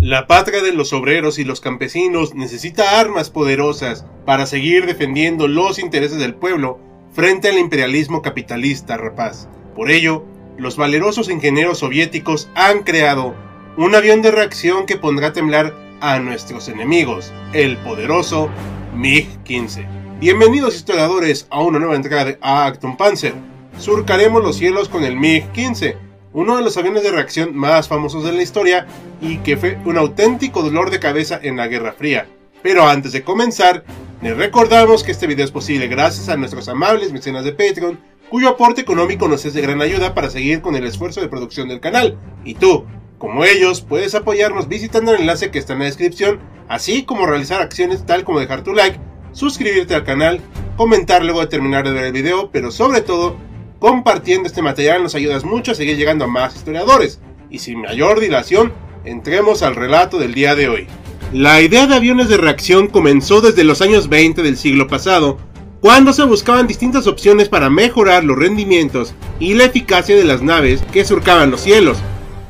[0.00, 5.78] La patria de los obreros y los campesinos necesita armas poderosas para seguir defendiendo los
[5.78, 6.80] intereses del pueblo
[7.12, 9.46] frente al imperialismo capitalista rapaz.
[9.76, 10.24] Por ello,
[10.56, 13.34] los valerosos ingenieros soviéticos han creado
[13.76, 18.48] un avión de reacción que pondrá a temblar a nuestros enemigos, el poderoso
[18.96, 20.18] MiG-15.
[20.18, 23.34] Bienvenidos historiadores a una nueva entrega de Acton Panzer.
[23.78, 28.32] Surcaremos los cielos con el MiG-15 uno de los aviones de reacción más famosos de
[28.32, 28.86] la historia
[29.20, 32.28] y que fue un auténtico dolor de cabeza en la Guerra Fría.
[32.62, 33.84] Pero antes de comenzar,
[34.22, 38.48] les recordamos que este video es posible gracias a nuestros amables mecenas de Patreon, cuyo
[38.48, 41.80] aporte económico nos es de gran ayuda para seguir con el esfuerzo de producción del
[41.80, 42.16] canal.
[42.44, 42.84] Y tú,
[43.18, 47.60] como ellos, puedes apoyarnos visitando el enlace que está en la descripción, así como realizar
[47.60, 49.00] acciones tal como dejar tu like,
[49.32, 50.40] suscribirte al canal,
[50.76, 53.36] comentar luego de terminar de ver el video, pero sobre todo,
[53.80, 57.18] Compartiendo este material nos ayudas mucho a seguir llegando a más historiadores.
[57.48, 58.74] Y sin mayor dilación,
[59.06, 60.86] entremos al relato del día de hoy.
[61.32, 65.38] La idea de aviones de reacción comenzó desde los años 20 del siglo pasado,
[65.80, 70.82] cuando se buscaban distintas opciones para mejorar los rendimientos y la eficacia de las naves
[70.92, 71.96] que surcaban los cielos.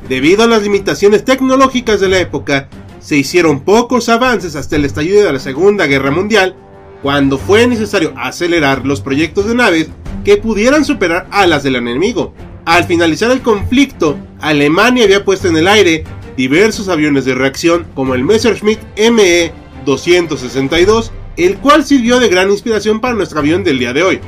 [0.08, 5.24] Debido a las limitaciones tecnológicas de la época, se hicieron pocos avances hasta el estallido
[5.24, 6.56] de la Segunda Guerra Mundial,
[7.02, 9.90] cuando fue necesario acelerar los proyectos de naves
[10.24, 12.34] que pudieran superar a las del enemigo.
[12.64, 16.04] Al finalizar el conflicto, Alemania había puesto en el aire
[16.36, 19.52] diversos aviones de reacción como el Messerschmitt ME
[19.84, 24.20] 262, el cual sirvió de gran inspiración para nuestro avión del día de hoy.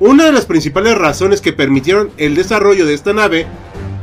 [0.00, 3.46] Una de las principales razones que permitieron el desarrollo de esta nave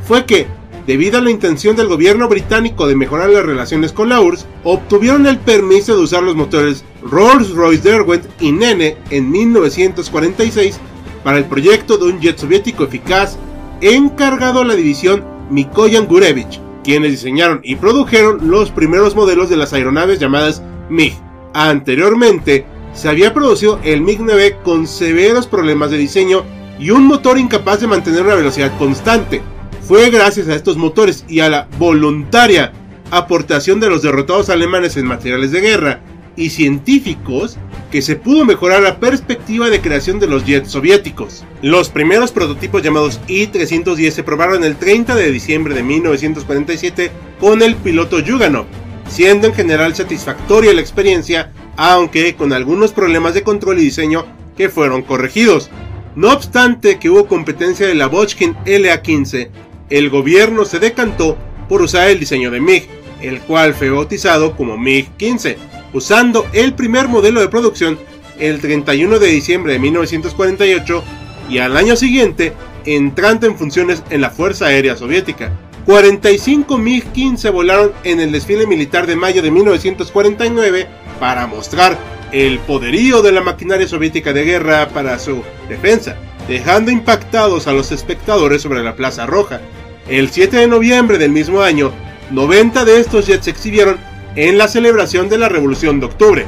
[0.06, 0.46] fue que,
[0.86, 5.26] debido a la intención del gobierno británico de mejorar las relaciones con la URSS, obtuvieron
[5.26, 10.80] el permiso de usar los motores Rolls-Royce Derwent y Nene en 1946
[11.24, 13.38] para el proyecto de un jet soviético eficaz
[13.80, 19.72] encargado a la división Mikoyan Gurevich, quienes diseñaron y produjeron los primeros modelos de las
[19.72, 21.14] aeronaves llamadas MiG.
[21.52, 26.44] Anteriormente, se había producido el MiG-9 con severos problemas de diseño
[26.78, 29.42] y un motor incapaz de mantener una velocidad constante.
[29.82, 32.72] Fue gracias a estos motores y a la voluntaria
[33.10, 36.00] aportación de los derrotados alemanes en materiales de guerra
[36.36, 37.58] y científicos
[37.90, 41.44] que se pudo mejorar la perspectiva de creación de los jets soviéticos.
[41.60, 47.74] Los primeros prototipos llamados I-310 se probaron el 30 de diciembre de 1947 con el
[47.74, 48.66] piloto Yuganov,
[49.08, 54.24] siendo en general satisfactoria la experiencia, aunque con algunos problemas de control y diseño
[54.56, 55.70] que fueron corregidos.
[56.14, 59.48] No obstante que hubo competencia de la Bochkin LA-15,
[59.90, 61.36] el gobierno se decantó
[61.68, 62.88] por usar el diseño de MiG,
[63.20, 65.56] el cual fue bautizado como MiG-15
[65.92, 67.98] usando el primer modelo de producción
[68.38, 71.04] el 31 de diciembre de 1948
[71.48, 72.52] y al año siguiente
[72.86, 75.52] entrando en funciones en la Fuerza Aérea Soviética.
[75.86, 80.86] 45 MiG-15 volaron en el desfile militar de mayo de 1949
[81.18, 81.98] para mostrar
[82.32, 86.16] el poderío de la maquinaria soviética de guerra para su defensa,
[86.48, 89.60] dejando impactados a los espectadores sobre la Plaza Roja.
[90.08, 91.92] El 7 de noviembre del mismo año,
[92.30, 93.98] 90 de estos jets se exhibieron
[94.36, 96.46] en la celebración de la Revolución de Octubre.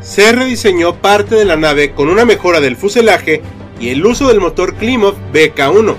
[0.00, 3.42] Se rediseñó parte de la nave con una mejora del fuselaje
[3.80, 5.94] y el uso del motor Klimov BK-1,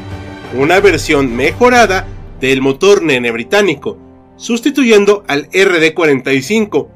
[0.57, 2.07] una versión mejorada
[2.39, 3.97] del motor Nene británico,
[4.37, 6.87] sustituyendo al RD-45.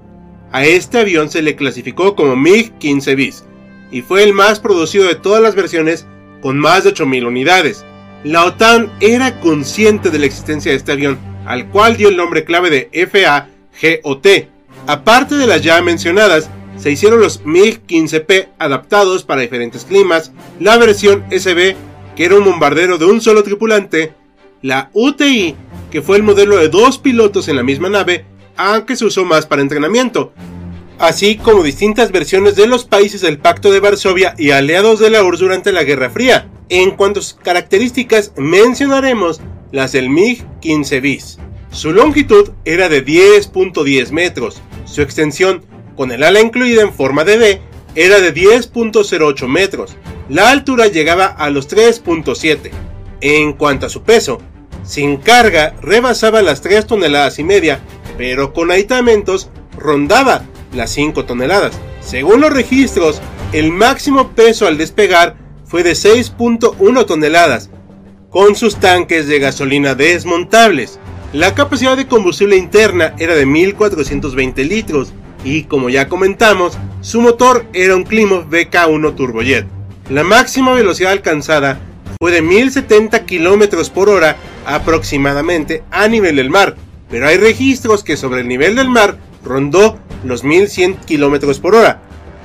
[0.51, 3.43] A este avión se le clasificó como MiG-15 bis
[3.91, 6.05] y fue el más producido de todas las versiones
[6.41, 7.85] con más de 8.000 unidades.
[8.23, 12.43] La OTAN era consciente de la existencia de este avión, al cual dio el nombre
[12.43, 13.47] clave de FA
[13.81, 14.27] GOT.
[14.87, 21.25] Aparte de las ya mencionadas, se hicieron los MiG-15P adaptados para diferentes climas, la versión
[21.29, 21.75] SB,
[22.15, 24.13] que era un bombardero de un solo tripulante,
[24.61, 25.55] la UTI,
[25.91, 29.45] que fue el modelo de dos pilotos en la misma nave, aunque se usó más
[29.45, 30.33] para entrenamiento,
[30.97, 35.23] así como distintas versiones de los países del Pacto de Varsovia y aliados de la
[35.23, 36.49] URSS durante la Guerra Fría.
[36.69, 39.41] En cuanto a sus características, mencionaremos
[39.71, 41.39] las del MiG-15 bis.
[41.71, 45.63] Su longitud era de 10.10 metros, su extensión,
[45.95, 47.61] con el ala incluida en forma de D,
[47.95, 49.95] era de 10.08 metros,
[50.29, 52.71] la altura llegaba a los 3.7.
[53.21, 54.39] En cuanto a su peso,
[54.83, 57.79] sin carga rebasaba las 3 toneladas y media,
[58.17, 60.43] pero con aditamentos rondaba
[60.73, 61.77] las 5 toneladas.
[62.01, 63.21] Según los registros,
[63.53, 67.69] el máximo peso al despegar fue de 6.1 toneladas,
[68.29, 70.99] con sus tanques de gasolina desmontables.
[71.33, 77.67] La capacidad de combustible interna era de 1420 litros y, como ya comentamos, su motor
[77.71, 79.67] era un Klimoov VK1 Turbojet.
[80.09, 81.79] La máxima velocidad alcanzada
[82.19, 86.75] fue de 1070 km por hora aproximadamente a nivel del mar,
[87.11, 92.01] pero hay registros que sobre el nivel del mar rondó los 1100 km por hora.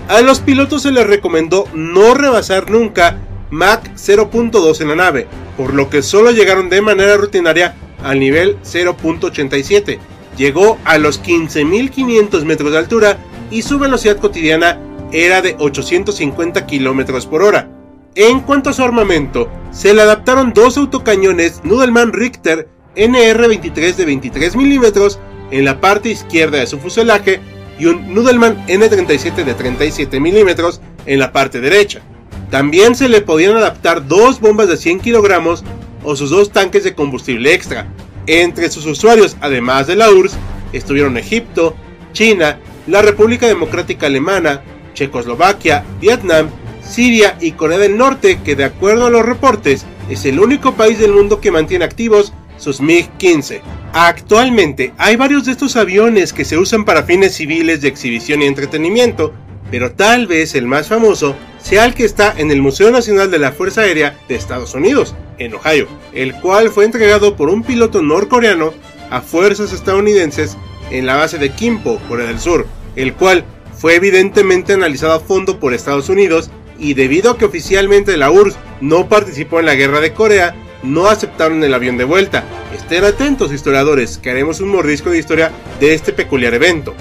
[0.09, 3.17] A los pilotos se les recomendó no rebasar nunca
[3.51, 5.27] Mach 0.2 en la nave,
[5.57, 9.99] por lo que solo llegaron de manera rutinaria al nivel 0.87.
[10.37, 13.19] Llegó a los 15.500 metros de altura
[13.51, 14.79] y su velocidad cotidiana
[15.13, 17.69] era de 850 km por hora.
[18.15, 24.57] En cuanto a su armamento, se le adaptaron dos autocañones Nudelman Richter NR-23 de 23
[24.57, 25.19] milímetros
[25.51, 27.41] en la parte izquierda de su fuselaje
[27.79, 32.03] y un Nudelman N-37 de 37 milímetros en la parte derecha.
[32.51, 35.65] También se le podían adaptar dos bombas de 100 kilogramos
[36.05, 37.89] o sus dos tanques de combustible extra.
[38.27, 40.37] Entre sus usuarios, además de la URSS,
[40.73, 41.77] estuvieron Egipto,
[42.13, 44.63] China, la República Democrática Alemana,
[44.95, 46.49] Checoslovaquia, Vietnam,
[46.83, 50.99] Siria y Corea del Norte, que de acuerdo a los reportes es el único país
[50.99, 53.61] del mundo que mantiene activos sus MiG-15.
[53.93, 58.47] Actualmente hay varios de estos aviones que se usan para fines civiles de exhibición y
[58.47, 59.33] entretenimiento,
[59.71, 63.39] pero tal vez el más famoso sea el que está en el Museo Nacional de
[63.39, 68.03] la Fuerza Aérea de Estados Unidos, en Ohio, el cual fue entregado por un piloto
[68.03, 68.75] norcoreano
[69.11, 70.59] a fuerzas estadounidenses
[70.91, 72.67] en la base de Kimpo, Corea del Sur,
[72.97, 73.45] el cual
[73.75, 78.59] fue evidentemente analizado a fondo por Estados Unidos y debido a que oficialmente la URSS
[78.83, 82.45] no participó en la guerra de Corea, no aceptaron el avión de vuelta.
[82.77, 85.51] Estén atentos historiadores, que haremos un mordisco de historia
[85.81, 86.95] de este peculiar evento.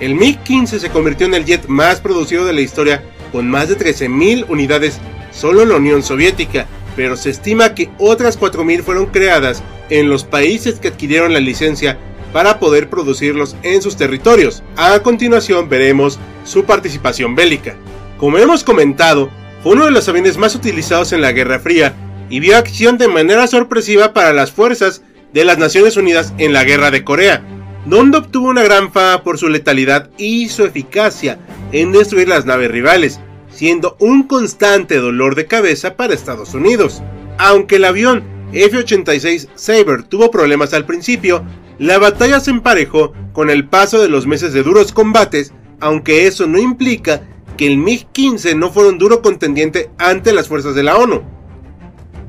[0.00, 3.78] El MiG-15 se convirtió en el jet más producido de la historia con más de
[3.78, 4.98] 13.000 unidades
[5.30, 6.66] solo en la Unión Soviética,
[6.96, 11.98] pero se estima que otras 4.000 fueron creadas en los países que adquirieron la licencia
[12.32, 14.62] para poder producirlos en sus territorios.
[14.76, 17.76] A continuación veremos su participación bélica.
[18.18, 19.30] Como hemos comentado,
[19.62, 21.94] fue uno de los aviones más utilizados en la Guerra Fría
[22.30, 25.02] y vio acción de manera sorpresiva para las fuerzas
[25.32, 27.42] de las Naciones Unidas en la Guerra de Corea,
[27.88, 31.38] donde obtuvo una gran fama por su letalidad y su eficacia
[31.72, 33.20] en destruir las naves rivales,
[33.50, 37.02] siendo un constante dolor de cabeza para Estados Unidos.
[37.38, 41.44] Aunque el avión F-86 Sabre tuvo problemas al principio,
[41.78, 46.46] la batalla se emparejó con el paso de los meses de duros combates, aunque eso
[46.46, 47.22] no implica
[47.56, 51.22] que el MiG-15 no fuera un duro contendiente ante las fuerzas de la ONU.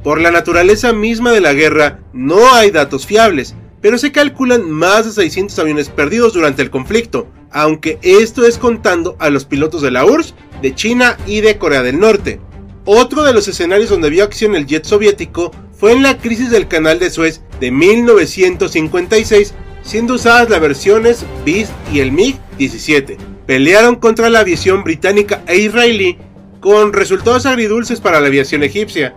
[0.03, 5.05] Por la naturaleza misma de la guerra, no hay datos fiables, pero se calculan más
[5.05, 9.91] de 600 aviones perdidos durante el conflicto, aunque esto es contando a los pilotos de
[9.91, 12.39] la URSS, de China y de Corea del Norte.
[12.85, 16.67] Otro de los escenarios donde vio acción el jet soviético fue en la crisis del
[16.67, 19.53] canal de Suez de 1956,
[19.83, 23.17] siendo usadas las versiones Beast y el MiG-17
[23.49, 26.19] pelearon contra la aviación británica e israelí
[26.59, 29.15] con resultados agridulces para la aviación egipcia.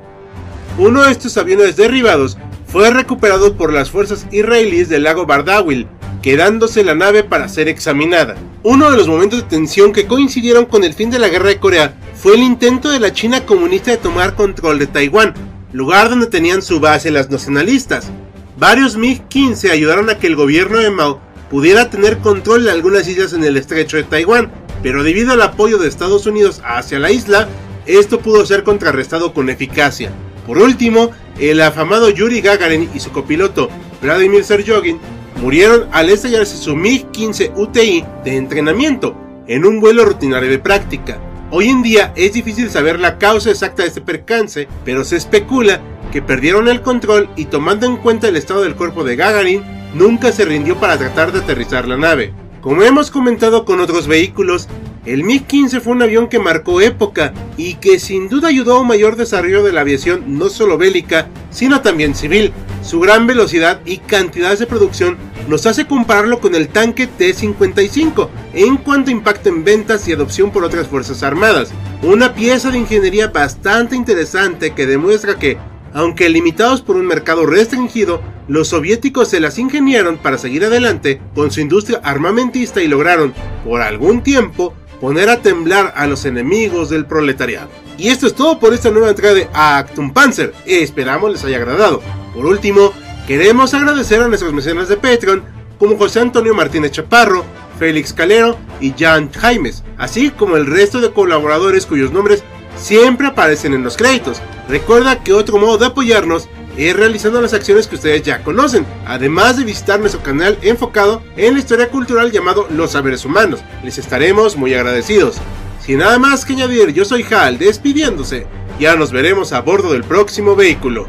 [0.79, 2.38] Uno de estos aviones derribados
[2.72, 5.86] fue recuperado por las fuerzas israelíes del lago Bardawil,
[6.22, 8.35] quedándose la nave para ser examinada.
[8.62, 11.58] Uno de los momentos de tensión que coincidieron con el fin de la guerra de
[11.58, 15.35] Corea fue el intento de la China comunista de tomar control de Taiwán,
[15.75, 18.11] lugar donde tenían su base las nacionalistas.
[18.56, 21.20] Varios MiG-15 ayudaron a que el gobierno de Mao
[21.50, 24.50] pudiera tener control de algunas islas en el estrecho de Taiwán,
[24.82, 27.49] pero debido al apoyo de Estados Unidos hacia la isla,
[27.85, 30.11] esto pudo ser contrarrestado con eficacia.
[30.47, 33.68] Por último, el afamado Yuri Gagarin y su copiloto
[34.00, 34.98] Vladimir Sergogin
[35.40, 41.18] murieron al estallarse su MiG-15 UTI de entrenamiento en un vuelo rutinario de práctica.
[41.50, 45.80] Hoy en día es difícil saber la causa exacta de este percance, pero se especula
[46.10, 49.62] que perdieron el control y tomando en cuenta el estado del cuerpo de Gagarin,
[49.94, 52.32] nunca se rindió para tratar de aterrizar la nave.
[52.60, 54.68] Como hemos comentado con otros vehículos,
[55.04, 58.87] el MiG-15 fue un avión que marcó época y que sin duda ayudó a un
[58.87, 62.52] mayor desarrollo de la aviación no solo bélica, sino también civil.
[62.82, 65.16] Su gran velocidad y cantidades de producción
[65.49, 70.52] nos hace compararlo con el tanque T-55 en cuanto a impacto en ventas y adopción
[70.52, 71.73] por otras fuerzas armadas.
[72.02, 75.59] Una pieza de ingeniería bastante interesante que demuestra que,
[75.92, 81.50] aunque limitados por un mercado restringido, los soviéticos se las ingeniaron para seguir adelante con
[81.50, 87.06] su industria armamentista y lograron, por algún tiempo, poner a temblar a los enemigos del
[87.06, 87.68] proletariado.
[87.99, 90.54] Y esto es todo por esta nueva entrega de Actum Panzer.
[90.64, 92.00] Esperamos les haya agradado.
[92.32, 92.92] Por último,
[93.26, 95.42] queremos agradecer a nuestros mecenas de Patreon,
[95.76, 97.44] como José Antonio Martínez Chaparro,
[97.80, 102.44] Félix Calero y Jan Jaimes, así como el resto de colaboradores cuyos nombres
[102.76, 104.40] siempre aparecen en los créditos.
[104.68, 109.57] Recuerda que otro modo de apoyarnos es realizando las acciones que ustedes ya conocen, además
[109.57, 113.61] de visitar nuestro canal enfocado en la historia cultural llamado Los Saberes Humanos.
[113.83, 115.37] Les estaremos muy agradecidos.
[115.81, 118.47] Sin nada más que añadir, yo soy Hal despidiéndose.
[118.79, 121.09] Ya nos veremos a bordo del próximo vehículo.